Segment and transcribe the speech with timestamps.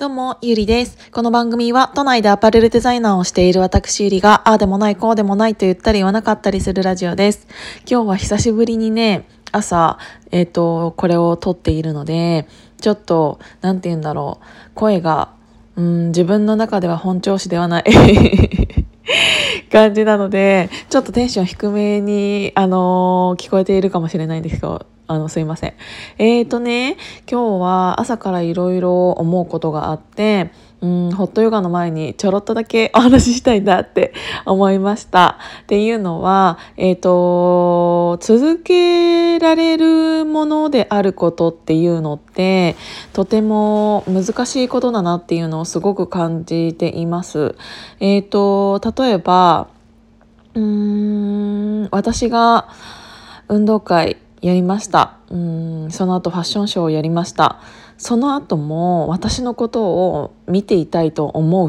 [0.00, 0.96] どうも、ゆりです。
[1.10, 7.46] この番組は都内でアパレルデザイナーをしている私ゆりが、ああでもない、こうでもないと言ったり言わなかったりするラジオです。
[7.86, 9.98] 今日は久しぶりにね、朝、
[10.30, 12.48] えっ、ー、と、これを撮っているので、
[12.80, 15.34] ちょっと、なんて言うんだろう、声が、
[15.76, 17.84] うん、自分の中では本調子ではない
[19.70, 25.74] 感じなので、ちょっとテンション低めに、あのー、聞こえているかもしれないんですけど、あの、すいません。
[26.18, 26.96] えーとね、
[27.28, 30.52] 今日は朝からいろいろ思うことがあって、
[30.82, 34.14] うん、ホットヨガの前にちょろっとだけお話ししたいなって
[34.46, 35.38] 思いました。
[35.62, 42.76] っていうのは、えっ、ー、と、続けられるものであることっていうのって、
[43.12, 47.56] とても難しいことだなっていうのをすごく感じています。
[47.98, 49.66] えっ、ー、と、例えば、
[50.54, 50.62] うー
[51.86, 52.68] ん、私が
[53.48, 55.18] 運動会やりました。
[55.30, 57.60] うんその後ファッションショーをやりました。
[57.98, 61.68] その後も私のことを見ていたいと思う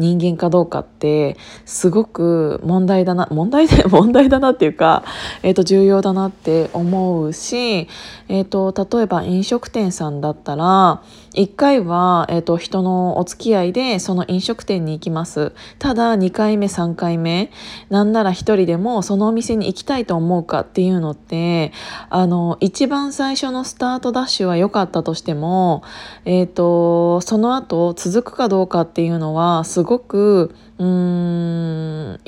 [0.00, 5.04] 人間かどうかってすごく問題だな問題で 問題だなっていうか、
[5.42, 7.88] えー、と重要だなって思うし、
[8.28, 11.02] えー、と例えば飲食店さんだったら
[11.34, 15.52] 1回は、えー、と人のお付き合いでその飲食店に行きます。
[15.78, 17.50] ただ2回目3回目
[17.88, 21.72] なんなら1人でもそのお店に行きたいと思うかっていうのって
[22.08, 25.82] あの一番最初のスタートダッシュは良かったとしても、
[26.24, 32.20] えー、とその後続くかどうかっていうのはすごごくうーん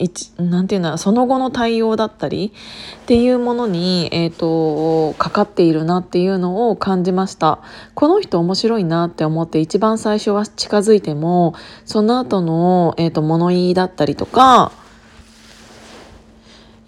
[0.51, 2.53] 何て言うんだその後の対応だったり
[3.03, 7.61] っていうものに、えーと、かかっているなっていうのを感じました。
[7.95, 11.55] この人面白いなって思って一番最初は近づいても
[11.85, 14.73] その後の、えーと物言いだったりとか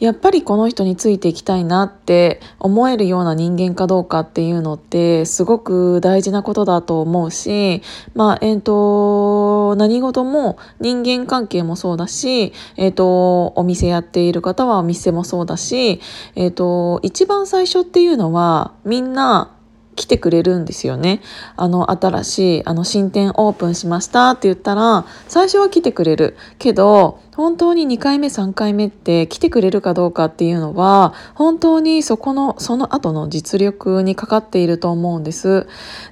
[0.00, 7.82] やっぱりこの人についていきたいなって思えるような人間かどうかっていうのってすごく大事なことだと思うし、
[8.14, 16.00] まあ、えっ、ー、と、何事も人間関係もそうだし、えっ、ー、と、お店やっている方はお店もそうだし、
[16.34, 19.54] えっ、ー、と、一番最初っていうのはみんな
[19.96, 21.20] 来てくれるんですよね。
[21.56, 26.36] あの、新しい、あの、新店オープンしましたって言ったら、最初は来てくれる。
[26.58, 35.66] けど、本当に2回目、3回目って来てくれるかどうかっていうのは、本当にそこの、その後の実力にかかっていると思うんです。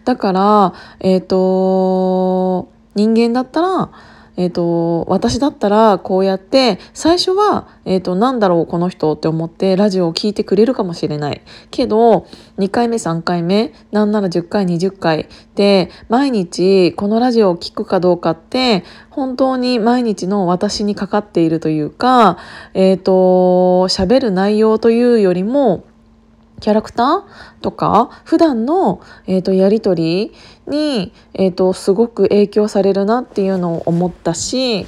[0.05, 3.91] だから、えっ、ー、と、人間だったら、
[4.37, 11.43] えっ、ー、と、私だったらこうやって最初は、えっ、ー、と、なんだろうこの人って思ってラジオを聴いてくれるかもしれない。
[11.71, 12.27] けど、
[12.59, 22.39] 2回目、3回目、なんなら10回、20回で毎日このラジオを聴くかどうかって本当に毎日の私にかかっているというか、
[22.75, 25.85] えっ、ー、と、喋る内容というよりも
[26.63, 27.23] キャラクター
[27.61, 34.87] とか普段の、えーと、やり取りに、えーとすごく影響されるなっていうのを思ったし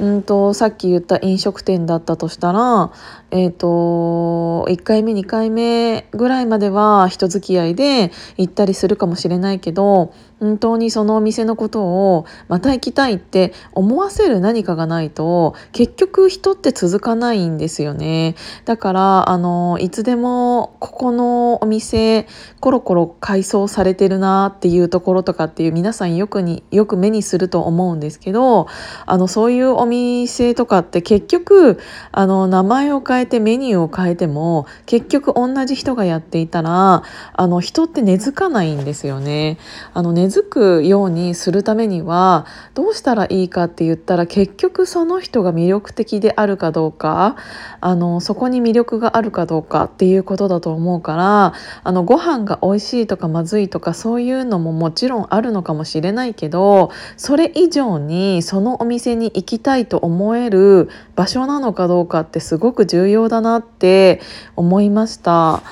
[0.00, 2.92] うんとさっき言った飲食店だったとしたら、
[3.30, 18.34] えーと、1回目2回目ぐらいまでは人付き合いで行ったりするかもしれないけど本当にそのお店のことをまた行きたいって思わせる何かがないと結局人って続かないんですよね。
[18.66, 22.26] だからあのいつでもここのお店
[22.60, 28.66] コロコロ改装されてるなっていうところとかっていう皆さんよくによく目にすると思うんですけど
[29.06, 31.78] あのそういうお店とかって結局
[32.12, 37.02] あの名前を変えてメニューを変えても結局同じ人がやっていたら
[37.32, 39.58] あの人って根付かないんですよね。
[39.94, 47.36] あの根付くようにするためにはどうしたらいいかって言ったら結局その人が魅力的であるかどうか
[47.80, 51.52] あのそこに魅力があるかどうかっていうことだと思うから
[51.84, 64.22] あのご飯が美味しいとかまずいとかそういうのももちろんあるのかもしれないけどそれ以上にそのお店に行きたいと思える場所なのかどうかってすごく重要だなって
[64.56, 65.62] 思いました。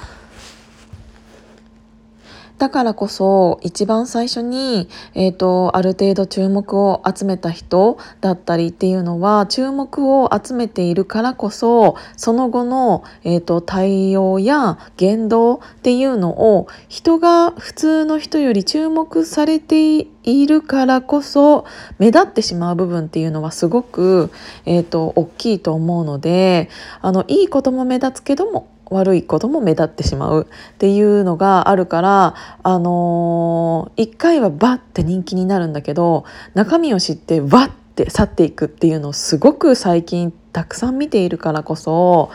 [2.65, 21.67] だからこそ一番最初に、えーと、ある程度注目を集めた人だったりっていうのは注目を集めているからこそその後の、えーと、対応や言動っていうのを人が普通の人より注目されているからこそ
[21.99, 24.31] 目立ってしまう部分っていうのはすごく、
[24.65, 26.71] えーと大きいと思うので
[27.03, 42.31] あのいいことも目立つけども悪いことも目立ってしまうっていうのがあるからあのー、一回はバッて人気になるんだけど中身を知ってバッて去っていくっていうのをすごく最近たくさん見ているからこそ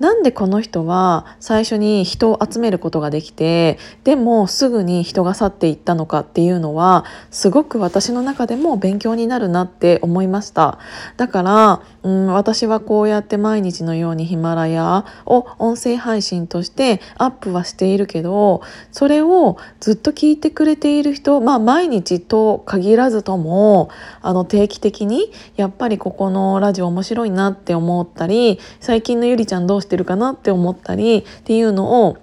[0.00, 10.78] なんでこの人は最初に人を集めることができてでもすぐに人が去っていったのかっていうのはすごく私の中でも勉強になるなって思いました。
[11.16, 23.90] だから、うん、私はこうやって毎日のようにヒマラヤを音声配信としてアップはしているけどそれをずっと聞いてくれている人まあ毎日と限らずとも
[24.22, 32.16] あの定期的にやっぱりここのラジオ面白いなってって思ったり最近のゆりちゃんどうしてるかなって思ったりっていうのを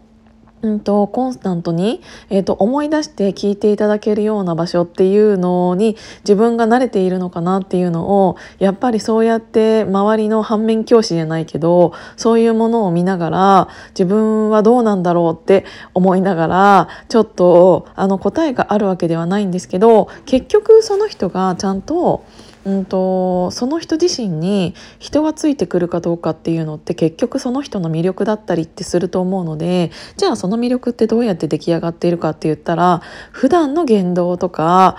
[0.64, 15.64] うんと、コンスタントに、えーと、思い出して聞いていただけるような場所っていうのに自分が慣れているのかなっていうのをやっぱりそうやって周りの反面教師じゃないけどそういうものを見ながら自分はどうなんだろうって
[15.94, 22.26] 思いながらちょっとあの答えがあるわけではないんですけど結局その人がちゃんと
[22.68, 34.98] うんとその人自身に人がついてくるかどうかっていうのって結局その人の魅力だったりってすると思うのでじゃあその魅力ってどうやって出来上がっているかって言ったら普段の言動とか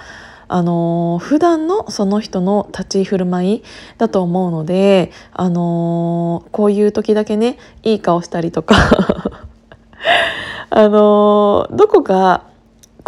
[0.49, 3.63] あの普段のその人の立ち居振る舞い
[3.99, 8.75] だと思うので、あのこういう時だけねいい顔したりとか
[10.71, 12.45] あのどこか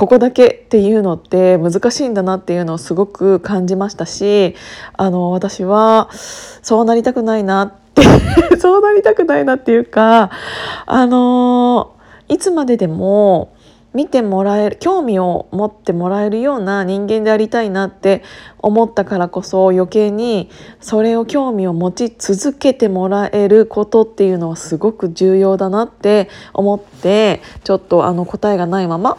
[0.01, 4.57] ここだけっていうのって難しいんだなっていうのをすごく感じましたし
[4.95, 6.09] あの私は
[6.63, 8.01] そうなりたくないなって
[8.59, 10.31] そうなりたくないなっていうか
[10.87, 11.91] あの
[12.29, 13.53] いつまででも
[13.93, 18.23] 見てもらえる興味を持ってもらえるような人間でありたいなって
[18.61, 20.49] 思ったからこそ余計に
[20.81, 29.19] それを興味を持ち続けてもらえることっていうのはすごく重要だなって思ってちょっとあの答えがないまま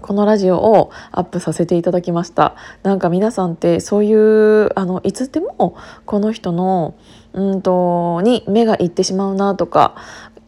[0.00, 2.54] このラジオをアップさせていただきました。
[2.82, 6.94] なんか皆さんってそういうあのいつでもこの人の
[7.32, 9.96] うんとに目がいってしまうなとか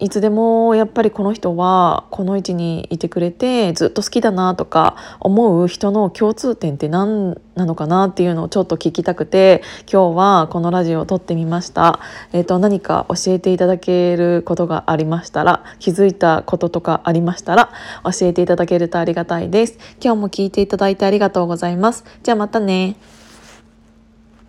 [0.00, 12.00] いつでもやっぱりこの人はこの位置にいてくれてずっと好きだなとか思う人の共通点って何なのかなっていうのをちょっと聞きたくて今日はこのラジオを撮ってみました、
[12.32, 17.70] えーと、何か教えていただけることがありましたら気づいたこととかありましたら
[18.04, 19.78] 教えていただけるとありがたいです。
[20.02, 22.04] 今日も聞いていただいてありがとうございます。
[22.22, 22.96] じゃあまたね。